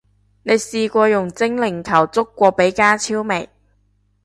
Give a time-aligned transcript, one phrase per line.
[0.41, 3.47] 你試過用精靈球捉過比加超未？